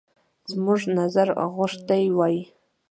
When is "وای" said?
2.17-2.37